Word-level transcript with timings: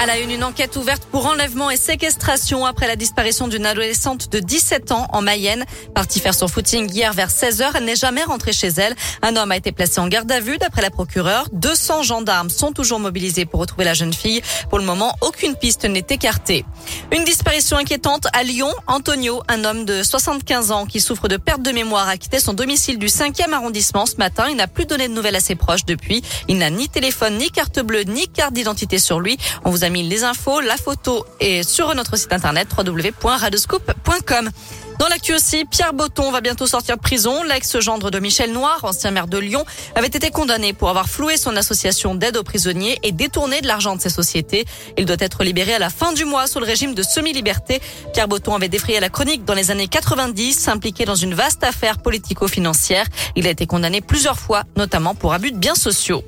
À 0.00 0.06
la 0.06 0.20
une, 0.20 0.30
une 0.30 0.44
enquête 0.44 0.76
ouverte 0.76 1.02
pour 1.10 1.26
enlèvement 1.26 1.70
et 1.70 1.76
séquestration 1.76 2.64
après 2.64 2.86
la 2.86 2.94
disparition 2.94 3.48
d'une 3.48 3.66
adolescente 3.66 4.30
de 4.30 4.38
17 4.38 4.92
ans 4.92 5.08
en 5.12 5.22
Mayenne. 5.22 5.64
Partie 5.92 6.20
faire 6.20 6.36
son 6.36 6.46
footing 6.46 6.88
hier 6.88 7.12
vers 7.12 7.30
16h, 7.30 7.72
elle 7.74 7.84
n'est 7.84 7.96
jamais 7.96 8.22
rentrée 8.22 8.52
chez 8.52 8.68
elle. 8.68 8.94
Un 9.22 9.34
homme 9.34 9.50
a 9.50 9.56
été 9.56 9.72
placé 9.72 10.00
en 10.00 10.06
garde 10.06 10.30
à 10.30 10.38
vue 10.38 10.56
d'après 10.56 10.82
la 10.82 10.90
procureure. 10.90 11.48
200 11.52 12.04
gendarmes 12.04 12.48
sont 12.48 12.70
toujours 12.70 13.00
mobilisés 13.00 13.44
pour 13.44 13.58
retrouver 13.58 13.84
la 13.84 13.94
jeune 13.94 14.12
fille. 14.12 14.40
Pour 14.70 14.78
le 14.78 14.84
moment, 14.84 15.16
aucune 15.20 15.56
piste 15.56 15.84
n'est 15.84 16.06
écartée. 16.08 16.64
Une 17.10 17.24
disparition 17.24 17.76
inquiétante 17.76 18.28
à 18.32 18.44
Lyon. 18.44 18.70
Antonio, 18.86 19.42
un 19.48 19.64
homme 19.64 19.84
de 19.84 20.04
75 20.04 20.70
ans 20.70 20.86
qui 20.86 21.00
souffre 21.00 21.26
de 21.26 21.38
perte 21.38 21.62
de 21.62 21.72
mémoire, 21.72 22.08
a 22.08 22.16
quitté 22.16 22.38
son 22.38 22.54
domicile 22.54 23.00
du 23.00 23.08
5e 23.08 23.52
arrondissement 23.52 24.06
ce 24.06 24.14
matin. 24.18 24.46
Il 24.48 24.58
n'a 24.58 24.68
plus 24.68 24.86
donné 24.86 25.08
de 25.08 25.12
nouvelles 25.12 25.34
à 25.34 25.40
ses 25.40 25.56
proches 25.56 25.86
depuis. 25.86 26.22
Il 26.46 26.58
n'a 26.58 26.70
ni 26.70 26.88
téléphone, 26.88 27.36
ni 27.36 27.50
carte 27.50 27.80
bleue, 27.80 28.02
ni 28.02 28.28
carte 28.28 28.52
d'identité 28.52 29.00
sur 29.00 29.18
lui. 29.18 29.38
On 29.64 29.70
vous 29.70 29.87
les 29.90 30.24
infos, 30.24 30.60
la 30.60 30.76
photo 30.76 31.24
est 31.40 31.62
sur 31.62 31.94
notre 31.94 32.16
site 32.16 32.32
internet 32.32 32.68
www.radescoop.com. 32.76 34.50
Dans 34.98 35.06
l'actu 35.06 35.32
aussi, 35.32 35.64
Pierre 35.64 35.92
Botton 35.92 36.32
va 36.32 36.40
bientôt 36.40 36.66
sortir 36.66 36.96
de 36.96 37.00
prison. 37.00 37.44
L'ex-gendre 37.44 38.10
de 38.10 38.18
Michel 38.18 38.52
Noir, 38.52 38.80
ancien 38.82 39.12
maire 39.12 39.28
de 39.28 39.38
Lyon, 39.38 39.64
avait 39.94 40.08
été 40.08 40.30
condamné 40.30 40.72
pour 40.72 40.90
avoir 40.90 41.08
floué 41.08 41.36
son 41.36 41.54
association 41.56 42.16
d'aide 42.16 42.36
aux 42.36 42.42
prisonniers 42.42 42.98
et 43.04 43.12
détourné 43.12 43.60
de 43.60 43.68
l'argent 43.68 43.94
de 43.94 44.00
ses 44.00 44.10
sociétés. 44.10 44.64
Il 44.96 45.06
doit 45.06 45.16
être 45.20 45.44
libéré 45.44 45.74
à 45.74 45.78
la 45.78 45.88
fin 45.88 46.12
du 46.12 46.24
mois 46.24 46.48
sous 46.48 46.58
le 46.58 46.66
régime 46.66 46.94
de 46.94 47.02
semi-liberté. 47.02 47.80
Pierre 48.12 48.26
Botton 48.26 48.56
avait 48.56 48.68
défrayé 48.68 48.98
la 48.98 49.08
chronique 49.08 49.44
dans 49.44 49.54
les 49.54 49.70
années 49.70 49.86
90, 49.86 50.66
impliqué 50.66 51.04
dans 51.04 51.14
une 51.14 51.34
vaste 51.34 51.62
affaire 51.62 51.98
politico-financière. 51.98 53.06
Il 53.36 53.46
a 53.46 53.50
été 53.50 53.66
condamné 53.66 54.00
plusieurs 54.00 54.38
fois, 54.38 54.64
notamment 54.76 55.14
pour 55.14 55.32
abus 55.32 55.52
de 55.52 55.58
biens 55.58 55.76
sociaux. 55.76 56.24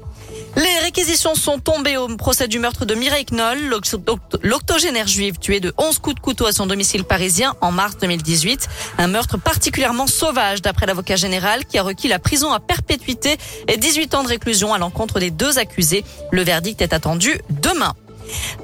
Les 0.57 0.79
réquisitions 0.83 1.35
sont 1.35 1.59
tombées 1.59 1.97
au 1.97 2.09
procès 2.17 2.49
du 2.49 2.59
meurtre 2.59 2.85
de 2.85 2.95
Mireille 2.95 3.27
Knoll, 3.27 3.73
l'octogénaire 4.43 5.07
juive 5.07 5.39
tuée 5.39 5.61
de 5.61 5.73
11 5.79 5.99
coups 6.01 6.17
de 6.17 6.21
couteau 6.21 6.47
à 6.47 6.53
son 6.53 6.67
domicile 6.67 7.05
parisien 7.05 7.55
en 7.61 7.71
mars 7.71 7.97
2018. 7.99 8.69
Un 8.99 9.07
meurtre 9.07 9.39
particulièrement 9.39 10.07
sauvage 10.07 10.61
d'après 10.61 10.87
l'avocat 10.87 11.17
général 11.17 11.65
qui 11.65 11.79
a 11.79 11.83
requis 11.83 12.09
la 12.09 12.19
prison 12.19 12.53
à 12.53 12.59
perpétuité 12.59 13.37
et 13.69 13.77
18 13.77 14.15
ans 14.15 14.23
de 14.23 14.29
réclusion 14.29 14.75
à 14.75 14.79
l'encontre 14.79 15.21
des 15.21 15.31
deux 15.31 15.59
accusés. 15.59 16.05
Le 16.33 16.43
verdict 16.43 16.83
est 16.83 16.93
attendu 16.93 17.41
demain. 17.51 17.95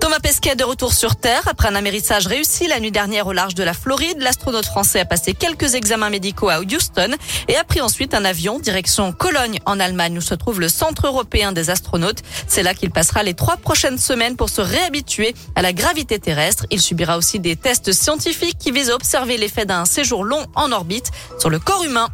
Thomas 0.01 0.21
Pesquet 0.21 0.57
de 0.57 0.65
retour 0.65 0.93
sur 0.93 1.17
Terre 1.17 1.43
après 1.47 1.69
un 1.69 1.75
amérissage 1.75 2.27
réussi 2.27 2.67
la 2.69 2.81
nuit 2.81 2.91
dernière 2.91 3.27
au 3.27 3.33
large 3.33 3.55
de 3.55 3.63
la 3.63 3.75
Floride. 3.75 4.21
L'astronaute 4.21 4.67
français 4.67 5.01
a 5.01 5.05
passé 5.05 5.35
quelques 5.35 5.75
examens 5.75 6.11
médicaux 6.11 6.49
à 6.49 6.61
Houston 6.61 7.15
et 7.49 7.57
a 7.57 7.65
pris 7.65 7.81
ensuite 7.81 8.15
un 8.15 8.25
avion 8.25 8.59
direction 8.59 9.13
Cologne 9.13 9.59
en 9.67 9.81
Allemagne 9.81 10.19
où 10.19 10.21
se 10.21 10.35
trouve 10.35 10.61
le 10.61 10.69
Centre 10.69 11.07
européen 11.07 11.53
des 11.53 11.71
astronautes. 11.71 12.23
C'est 12.47 12.63
là 12.63 12.75
qu'il 12.75 12.91
passera 12.91 13.23
les 13.23 13.35
trois 13.35 13.57
prochaines 13.57 13.99
semaines 13.99 14.37
pour 14.37 14.49
se 14.49 14.61
réhabituer 14.61 15.35
à 15.55 15.63
la 15.63 15.73
gravité 15.73 16.19
terrestre. 16.19 16.67
Il 16.71 16.81
subira 16.81 17.17
aussi 17.17 17.41
des 17.41 17.57
tests 17.57 17.93
scientifiques 17.93 18.59
qui 18.59 18.71
visent 18.71 18.91
à 18.91 18.95
observer 18.95 19.37
l'effet 19.37 19.65
d'un 19.65 19.85
séjour 19.85 20.25
long 20.25 20.45
en 20.55 20.73
orbite 20.73 21.11
sur 21.39 21.51
le 21.51 21.59
corps 21.59 21.85
humain. 21.85 22.09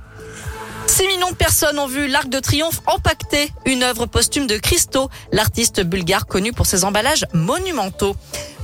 6 0.86 1.06
millions 1.06 1.30
de 1.30 1.36
personnes 1.36 1.78
ont 1.78 1.86
vu 1.86 2.06
l'Arc 2.06 2.28
de 2.28 2.38
Triomphe 2.38 2.80
empaqueté, 2.86 3.52
une 3.66 3.82
œuvre 3.82 4.06
posthume 4.06 4.46
de 4.46 4.56
Christo, 4.56 5.08
l'artiste 5.32 5.80
bulgare 5.82 6.26
connu 6.26 6.52
pour 6.52 6.66
ses 6.66 6.84
emballages 6.84 7.24
monumentaux. 7.32 8.16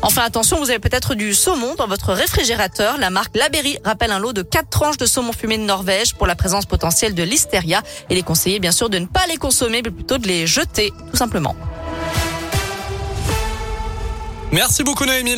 Enfin, 0.02 0.22
attention, 0.22 0.58
vous 0.58 0.70
avez 0.70 0.78
peut-être 0.78 1.14
du 1.14 1.34
saumon 1.34 1.74
dans 1.74 1.86
votre 1.86 2.12
réfrigérateur. 2.12 2.98
La 2.98 3.10
marque 3.10 3.36
Laberry 3.36 3.78
rappelle 3.84 4.12
un 4.12 4.18
lot 4.18 4.32
de 4.32 4.42
4 4.42 4.68
tranches 4.68 4.96
de 4.96 5.06
saumon 5.06 5.32
fumé 5.32 5.58
de 5.58 5.64
Norvège 5.64 6.14
pour 6.14 6.26
la 6.26 6.36
présence 6.36 6.66
potentielle 6.66 7.14
de 7.14 7.22
listeria. 7.22 7.82
Il 8.10 8.16
est 8.18 8.22
conseillé, 8.22 8.60
bien 8.60 8.72
sûr, 8.72 8.90
de 8.90 8.98
ne 8.98 9.06
pas 9.06 9.26
les 9.26 9.36
consommer, 9.36 9.82
mais 9.84 9.90
plutôt 9.90 10.18
de 10.18 10.28
les 10.28 10.46
jeter, 10.46 10.92
tout 11.10 11.16
simplement. 11.16 11.56
Merci 14.50 14.82
beaucoup, 14.82 15.04
Noémie. 15.04 15.36